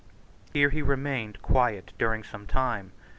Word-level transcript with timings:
Here 0.51 0.71
he 0.71 0.81
remained 0.81 1.43
quiet 1.43 1.91
during 1.99 2.23
some 2.23 2.47
time. 2.47 2.91